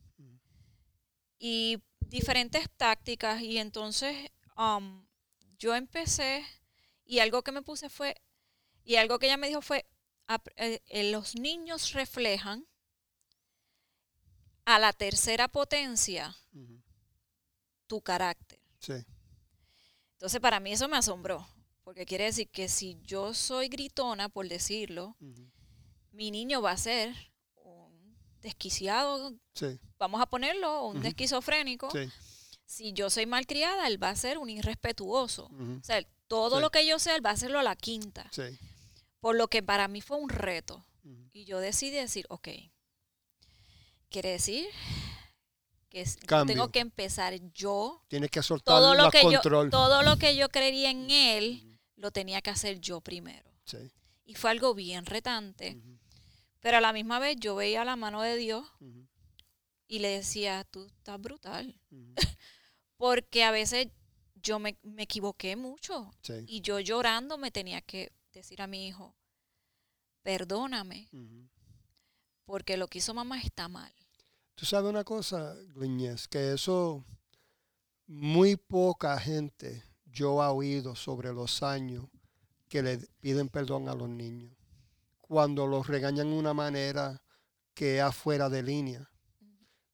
[1.39, 3.41] Y diferentes tácticas.
[3.43, 5.07] Y entonces um,
[5.59, 6.45] yo empecé,
[7.05, 8.17] y algo que me puse fue,
[8.85, 9.87] y algo que ella me dijo fue,
[10.57, 12.67] eh, eh, los niños reflejan
[14.65, 16.37] a la tercera potencia
[17.89, 18.61] tu carácter.
[18.79, 18.93] Sí.
[20.13, 21.47] Entonces para mí eso me asombró,
[21.83, 25.17] porque quiere decir que si yo soy gritona, por decirlo,
[26.13, 27.15] mi niño va a ser
[27.57, 29.79] un desquiciado, Sí.
[29.99, 31.07] vamos a ponerlo, un Ujú.
[31.09, 31.91] esquizofrénico.
[31.91, 32.09] Sí.
[32.67, 35.47] Si yo soy malcriada, él va a ser un irrespetuoso.
[35.47, 36.63] ujú, O sea, todo Sí.
[36.63, 38.29] lo que yo sé, él va a hacerlo a la quinta.
[38.33, 38.43] Sí.
[39.21, 40.85] Por lo que para mí fue un reto.
[41.33, 42.49] Y yo decidí decir, ok,
[44.11, 44.67] quiere decir
[45.89, 48.05] que es- yo tengo que empezar yo.
[48.09, 49.71] Tienes que soltar Todo lo, que yo, control.
[49.71, 53.51] todo lo que yo creía en él, lo tenía que hacer yo primero.
[53.65, 53.79] Sí.
[54.25, 55.81] Y fue algo bien retante.
[56.61, 58.67] Pero a la misma vez yo veía la mano de Dios
[59.87, 61.81] y le decía, tú estás brutal.
[62.97, 63.89] Porque a veces
[64.35, 66.11] yo me, me equivoqué mucho.
[66.23, 66.35] Sí.
[66.47, 69.17] Y yo llorando me tenía que decir a mi hijo,
[70.23, 71.09] perdóname,
[72.45, 73.93] porque lo que hizo mamá está mal.
[74.59, 77.05] Tú sabes una cosa, Gliñez, que eso
[78.09, 82.07] muy poca gente yo he oído sobre los años
[82.69, 84.53] que le piden perdón a los niños.
[85.21, 87.23] Cuando los regañan de una manera
[87.73, 89.09] que es afuera de línea,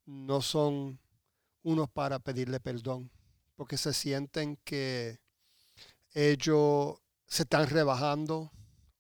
[0.07, 0.99] no son
[1.63, 3.11] unos para pedirle perdón,
[3.57, 5.21] porque se sienten que
[6.15, 6.95] ellos
[7.27, 8.51] se están rebajando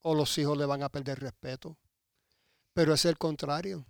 [0.02, 1.78] o los hijos le van a perder respeto.
[2.74, 3.86] Pero es el contrario,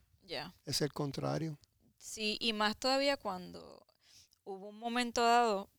[0.65, 1.59] es el contrario.
[2.07, 3.83] Sí, y más todavía cuando
[4.45, 5.71] hubo un momento dado,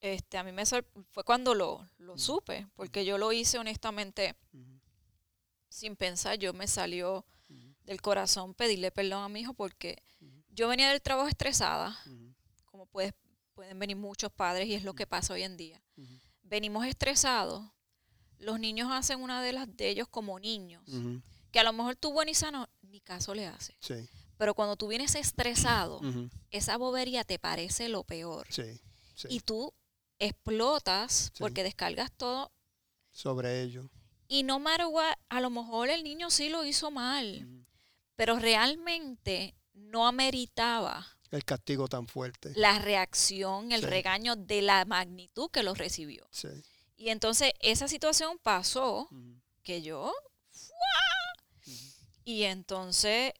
[0.00, 2.18] este, a mí me fue cuando lo, lo Mm.
[2.18, 4.36] supe, porque yo lo hice honestamente
[5.70, 7.24] sin pensar, yo me salió
[7.84, 10.02] del corazón pedirle perdón a mi hijo porque
[10.50, 11.98] yo venía del trabajo estresada,
[12.66, 13.14] como puedes,
[13.54, 15.82] pueden venir muchos padres y es lo que pasa hoy en día.
[16.42, 17.64] Venimos estresados,
[18.38, 20.84] los niños hacen una de las de ellos como niños,
[21.50, 23.76] que a lo mejor tú buen y sano ni caso le haces.
[23.80, 24.06] Sí.
[24.38, 26.00] Pero cuando tú vienes estresado,
[26.50, 28.46] esa bobería te parece lo peor.
[28.50, 28.80] Sí.
[29.14, 29.72] sí, Y tú
[30.18, 31.38] explotas Sí.
[31.38, 32.50] porque descargas todo.
[33.12, 33.88] Sobre ello.
[34.28, 37.46] Y no matter what, a lo mejor el niño sí lo hizo mal,
[38.16, 42.52] pero realmente no ameritaba El castigo tan fuerte.
[42.56, 43.86] la reacción, el Sí.
[43.86, 46.26] regaño de la magnitud que lo recibió.
[46.30, 46.48] Sí.
[46.96, 49.08] Y entonces esa situación pasó
[49.62, 50.12] que yo
[51.66, 51.72] ujú,
[52.24, 53.32] Y entonces,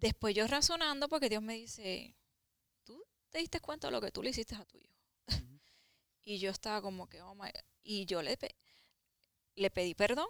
[0.00, 2.14] después yo razonando, porque Dios me dice,
[2.84, 4.94] ¿tú te diste cuenta de lo que tú le hiciste a tu hijo?
[6.24, 7.64] Y yo estaba como que, oh my God.
[7.84, 8.56] Y yo le, pe-
[9.54, 10.28] le pedí perdón.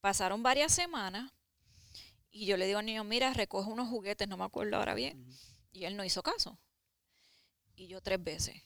[0.00, 1.32] Pasaron varias semanas
[2.30, 5.26] y yo le digo al niño, mira, recoge unos juguetes, no me acuerdo ahora bien.
[5.72, 6.58] Y él no hizo caso.
[7.76, 8.62] Y yo tres veces,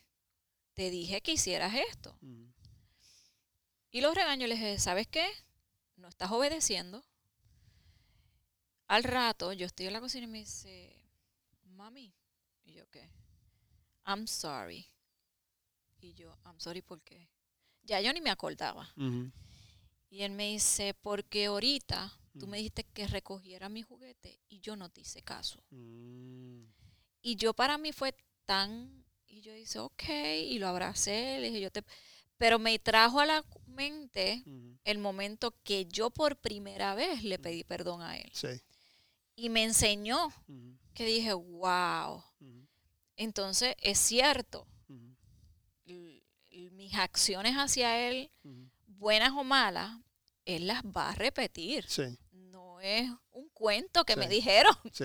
[0.74, 2.18] te dije que hicieras esto.
[3.90, 5.26] Y los regaños le dije, ¿sabes qué?
[5.96, 7.04] No estás obedeciendo.
[8.88, 11.04] Al rato yo estoy en la cocina y me dice,
[11.64, 12.12] mami,
[12.64, 13.10] y yo qué,
[14.06, 14.86] I'm sorry.
[16.00, 17.28] Y yo, I'm sorry, ¿por qué?
[17.82, 18.96] Ya yo ni me acordaba.
[20.10, 22.58] Y él me dice, porque ahorita tú me Ujú.
[22.58, 25.62] dijiste que recogiera mi juguete y yo no te hice caso.
[25.72, 26.68] mm,
[27.22, 30.02] Y yo para mí fue tan, y yo dice, ok,
[30.46, 31.84] y lo abracé, le dije, yo te,
[32.38, 34.46] pero me trajo a la mente
[34.84, 38.32] el momento que yo por primera vez le pedí perdón a él.
[38.32, 38.48] Sí.
[39.40, 40.32] Y me enseñó
[40.94, 42.24] que dije, wow.
[43.14, 44.66] Entonces es cierto,
[45.84, 48.32] mis acciones hacia Él,
[48.86, 49.96] buenas o malas,
[50.44, 51.86] Él las va a repetir.
[52.32, 54.74] No es un cuento que me dijeron.
[54.92, 55.04] Sí.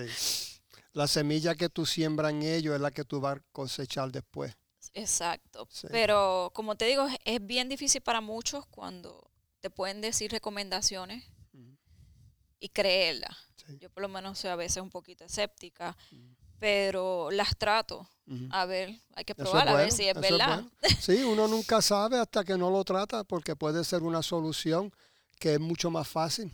[0.92, 4.52] La semilla que tú siembras en ellos es la que tú vas a cosechar después.
[4.94, 5.68] Exacto.
[5.92, 9.30] Pero como te digo, es bien difícil para muchos cuando
[9.60, 11.24] te pueden decir recomendaciones
[12.58, 13.36] y creerlas.
[13.80, 15.96] Yo por lo menos soy a veces un poquito escéptica,
[16.58, 18.08] pero las trato.
[18.50, 20.64] A ver, hay que probar a ver si es verdad.
[21.00, 24.92] sí, uno nunca sabe hasta que no lo trata porque puede ser una solución
[25.38, 26.50] que es mucho más fácil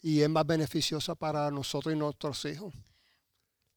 [0.00, 2.74] y es más beneficiosa para nosotros y nuestros hijos.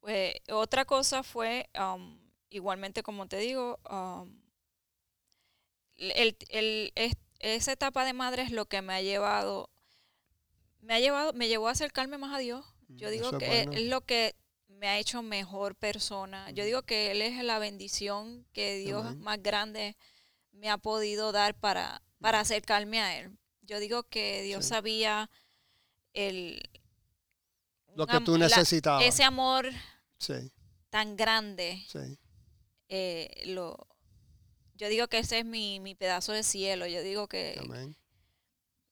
[0.00, 2.18] Pues otra cosa fue, um,
[2.48, 4.40] igualmente como te digo, um,
[5.96, 6.92] el, el,
[7.38, 9.70] esa etapa de madre es lo que me ha llevado,
[10.82, 12.64] me ha llevado, me llevó a acercarme más a Dios.
[12.88, 14.34] Yo mm, digo que es lo que
[14.68, 16.50] me ha hecho mejor persona.
[16.50, 19.96] Yo digo que Él es la bendición que Dios más grande
[20.52, 23.36] me ha podido dar para, para acercarme a Él.
[23.62, 25.30] Yo digo que Dios sabía
[26.14, 26.62] el...
[27.94, 29.04] Lo que tú necesitabas.
[29.04, 29.68] ese amor
[30.90, 31.84] tan grande.
[32.88, 33.86] Eh, lo,
[34.74, 36.86] yo digo que ese es mi, mi, pedazo de cielo.
[36.86, 37.60] Yo digo que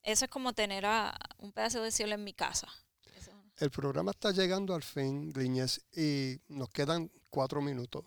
[0.03, 2.69] eso es como tener a un pedazo de cielo en mi casa.
[3.57, 8.05] El programa está llegando al fin, Gliñez, y nos quedan cuatro minutos.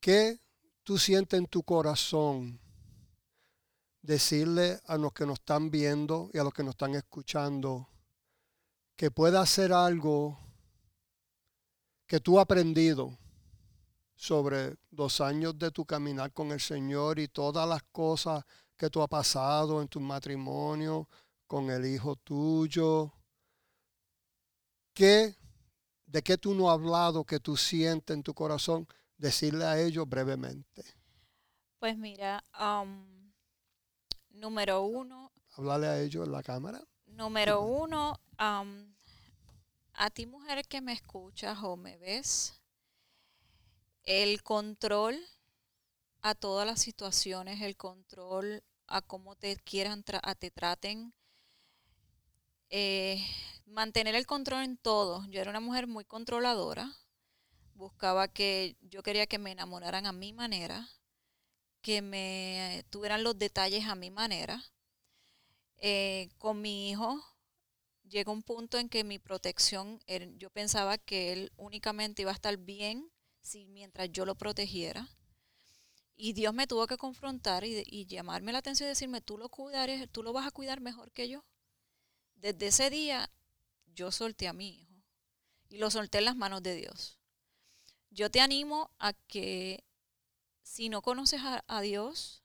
[0.00, 0.40] ¿Qué
[0.82, 2.60] tú sientes en tu corazón
[4.02, 7.88] decirle a los que nos están viendo y a los que nos están escuchando
[8.96, 10.38] que pueda hacer algo
[12.06, 13.18] que tú has aprendido
[14.14, 18.44] sobre dos años de tu caminar con el Señor y todas las cosas
[18.76, 21.08] que tú has pasado en tu matrimonio,
[21.46, 23.12] con el hijo tuyo,
[24.96, 25.36] ¿Qué,
[26.06, 28.88] ¿De qué tú no has hablado que tú sientes en tu corazón?
[29.18, 30.84] Decirle a ellos brevemente.
[31.78, 33.30] Pues mira, um,
[34.30, 35.30] número uno.
[35.50, 36.82] Hablarle a ellos en la cámara.
[37.04, 38.94] Número uno, um,
[39.92, 42.58] a ti mujer que me escuchas o me ves,
[44.02, 45.18] el control
[46.28, 51.14] a todas las situaciones, el control a cómo te quieran, a te traten,
[52.70, 53.24] eh,
[53.66, 55.24] mantener el control en todo.
[55.30, 56.92] Yo era una mujer muy controladora.
[57.74, 60.88] Buscaba que yo quería que me enamoraran a mi manera,
[61.82, 64.62] que me tuvieran los detalles a mi manera.
[65.78, 67.22] Eh, con mi hijo
[68.08, 70.00] llegó un punto en que mi protección,
[70.38, 73.10] yo pensaba que él únicamente iba a estar bien
[73.42, 75.08] si mientras yo lo protegiera.
[76.16, 80.06] Y Dios me tuvo que confrontar y, llamarme la atención y decirme, tú lo cuidaré,
[80.08, 81.44] tú lo vas a cuidar mejor que yo.
[82.34, 83.30] Desde ese día
[83.94, 84.94] yo solté a mi hijo
[85.68, 87.18] y lo solté en las manos de Dios.
[88.10, 89.84] Yo te animo a que
[90.62, 92.42] si no conoces a, Dios,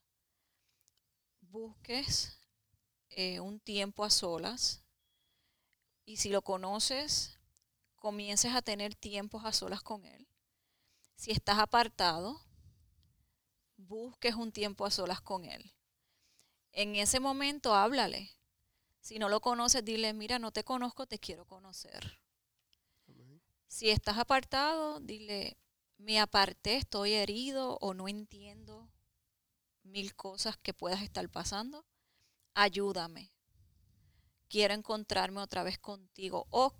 [1.40, 2.40] busques
[3.10, 4.84] eh, un tiempo a solas
[6.06, 7.40] y si lo conoces,
[7.96, 10.28] comiences a tener tiempos a solas con Él.
[11.16, 12.42] Si estás apartado,
[13.88, 15.74] busques un tiempo a solas con Él.
[16.72, 18.32] En ese momento háblale.
[19.00, 22.20] Si no lo conoces, dile, mira, no te conozco, te quiero conocer.
[23.68, 25.58] Si estás apartado, dile,
[25.98, 28.92] me aparté, estoy herido o no entiendo
[29.84, 31.86] mil cosas que puedas estar pasando.
[32.54, 33.32] Ayúdame.
[34.50, 36.48] Quiero encontrarme otra vez contigo.
[36.50, 36.74] O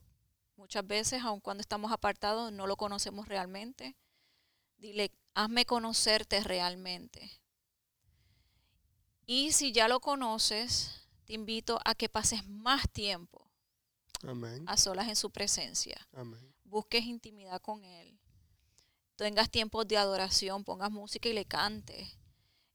[0.58, 3.96] muchas veces, aun cuando estamos apartados, no lo conocemos realmente.
[4.78, 7.42] Dile, hazme conocerte realmente.
[9.26, 13.50] Y si ya lo conoces, te invito a que pases más tiempo
[14.68, 16.08] a solas en su presencia.
[16.64, 18.20] Busques intimidad con Él.
[19.16, 22.18] Tengas tiempos de adoración, pongas música y le cantes.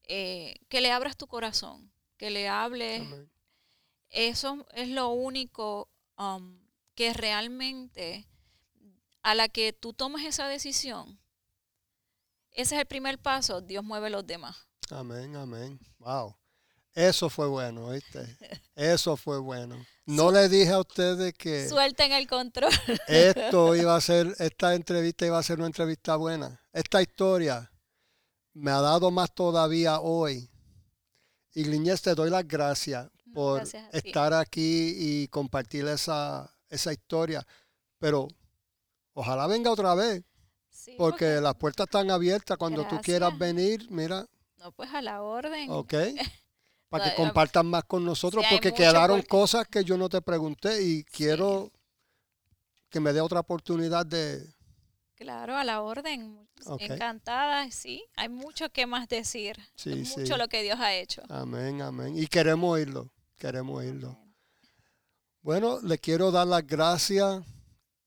[0.04, 3.02] Eh, que le abras tu corazón, que le hables.
[4.10, 6.60] Eso es lo único um,
[6.94, 8.28] que realmente
[9.22, 11.18] a la que tú tomes esa decisión,
[12.56, 14.56] ese es el primer paso, Dios mueve los demás.
[14.90, 15.78] Amén, amén.
[15.98, 16.34] Wow.
[16.94, 18.26] Eso fue bueno, ¿viste?
[18.74, 19.76] Eso fue bueno.
[20.06, 21.68] No le dije a ustedes que...
[21.68, 22.72] Suelten el control.
[23.06, 26.58] Esto iba a ser, esta entrevista iba a ser una entrevista buena.
[26.72, 27.70] Esta historia
[28.54, 30.50] me ha dado más todavía hoy.
[31.52, 37.46] Y Liñez, te doy las gracias por estar aquí y compartir esa, esa historia.
[37.98, 38.28] Pero
[39.12, 40.24] ojalá venga otra vez.
[40.96, 42.56] Porque, las puertas están abiertas.
[42.56, 44.26] Cuando tú quieras venir, mira.
[44.58, 45.70] No, pues a la orden.
[45.70, 45.94] Ok.
[46.88, 51.04] para que compartan más con nosotros, porque quedaron cosas que yo no te pregunté y
[51.04, 51.72] quiero
[52.88, 54.46] que me dé otra oportunidad de,
[55.16, 56.46] Claro, a la orden.
[56.78, 58.04] Encantada, sí.
[58.16, 59.56] Hay mucho que más decir.
[60.16, 61.22] mucho lo que Dios ha hecho.
[61.30, 62.16] Amén, amén.
[62.16, 64.18] Y queremos oírlo, queremos oírlo.
[65.40, 67.42] Bueno, le quiero dar las gracias.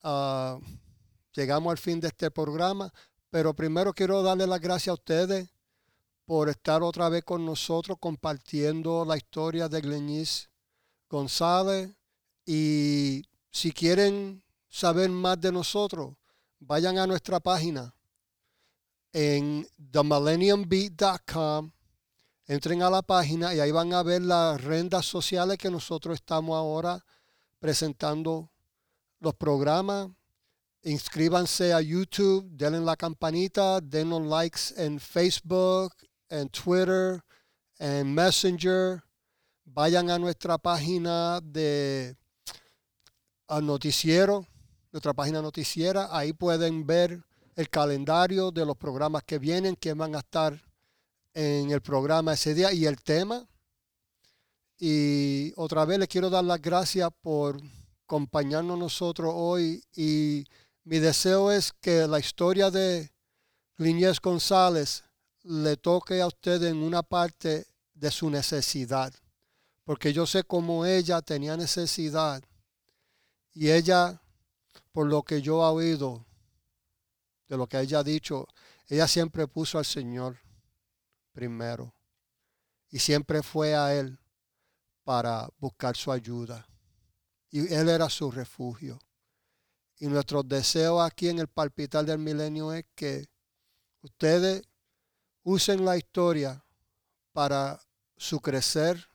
[0.04, 0.60] Ah,
[1.40, 2.92] llegamos al fin de este programa,
[3.30, 5.50] pero primero quiero darle las gracias a ustedes
[6.26, 10.50] por estar otra vez con nosotros compartiendo la historia de Glenis
[11.10, 11.92] González.
[12.46, 16.14] Y si quieren saber más de nosotros,
[16.60, 17.96] vayan a nuestra página
[19.14, 21.72] en themillenniumbeat.com.
[22.48, 26.58] Entren a la página y ahí van a ver las rendas sociales que nosotros estamos
[26.58, 27.04] ahora
[27.60, 28.52] presentando
[29.20, 30.10] los programas.
[30.84, 35.94] Inscríbanse a YouTube, denle la campanita, denle likes en Facebook,
[36.30, 37.22] en Twitter,
[37.78, 39.04] en Messenger.
[39.66, 42.16] Vayan a nuestra página de
[43.62, 44.46] noticiero,
[44.92, 46.08] nuestra página noticiera.
[46.18, 47.22] Ahí pueden ver
[47.58, 50.64] el calendario de los programas que vienen, que van a estar
[51.34, 53.46] en el programa ese día y el tema.
[54.78, 57.60] Y otra vez les quiero dar las gracias por
[58.06, 60.46] acompañarnos nosotros hoy y
[60.84, 63.12] mi deseo es que la historia de
[63.78, 65.04] Liñez González
[65.44, 69.14] le toque a usted en una parte de su necesidad.
[69.84, 72.44] Porque yo sé cómo ella tenía necesidad.
[73.54, 74.22] Y ella,
[74.92, 76.26] por lo que yo he oído,
[77.48, 78.48] de lo que ella ha dicho,
[78.88, 80.38] ella siempre puso al Señor
[81.32, 81.94] primero.
[82.92, 84.20] Y siempre fue a Él
[85.04, 86.68] para buscar su ayuda.
[87.50, 89.00] Y Él era su refugio.
[90.00, 93.28] Y nuestro deseo aquí en el palpitar del milenio es que
[94.02, 94.64] ustedes
[95.44, 96.64] usen la historia
[97.34, 97.82] para
[98.16, 99.10] su crecer.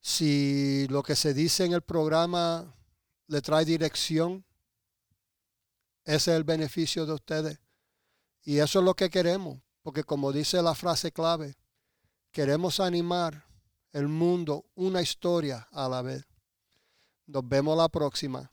[0.00, 2.72] Si lo que se dice en el programa
[3.26, 4.44] le trae dirección,
[6.04, 7.58] ese es el beneficio de ustedes.
[8.44, 11.56] Y eso es lo que queremos, porque como dice la frase clave,
[12.30, 13.44] queremos animar
[13.92, 16.24] el mundo una historia a la vez.
[17.26, 18.51] Nos vemos la próxima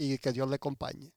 [0.00, 1.12] y que Dios le acompañe.